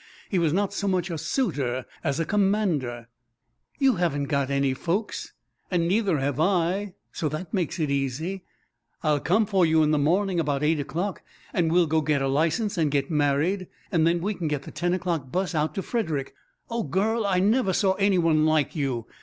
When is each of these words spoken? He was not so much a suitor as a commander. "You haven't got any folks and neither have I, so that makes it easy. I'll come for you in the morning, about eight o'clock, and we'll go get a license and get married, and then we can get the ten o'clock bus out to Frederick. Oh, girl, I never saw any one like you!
He 0.29 0.39
was 0.39 0.51
not 0.51 0.73
so 0.73 0.87
much 0.87 1.11
a 1.11 1.17
suitor 1.19 1.85
as 2.03 2.19
a 2.19 2.25
commander. 2.25 3.07
"You 3.77 3.97
haven't 3.97 4.23
got 4.29 4.49
any 4.49 4.73
folks 4.73 5.33
and 5.69 5.87
neither 5.87 6.17
have 6.17 6.39
I, 6.39 6.95
so 7.11 7.29
that 7.29 7.53
makes 7.53 7.77
it 7.79 7.91
easy. 7.91 8.43
I'll 9.03 9.19
come 9.19 9.45
for 9.45 9.63
you 9.63 9.83
in 9.83 9.91
the 9.91 9.99
morning, 9.99 10.39
about 10.39 10.63
eight 10.63 10.79
o'clock, 10.79 11.21
and 11.53 11.71
we'll 11.71 11.85
go 11.85 12.01
get 12.01 12.19
a 12.23 12.27
license 12.27 12.79
and 12.79 12.89
get 12.89 13.11
married, 13.11 13.67
and 13.91 14.07
then 14.07 14.21
we 14.21 14.33
can 14.33 14.47
get 14.47 14.63
the 14.63 14.71
ten 14.71 14.95
o'clock 14.95 15.31
bus 15.31 15.53
out 15.53 15.75
to 15.75 15.83
Frederick. 15.83 16.33
Oh, 16.67 16.81
girl, 16.81 17.23
I 17.23 17.37
never 17.37 17.71
saw 17.71 17.93
any 17.93 18.17
one 18.17 18.43
like 18.43 18.75
you! 18.75 19.05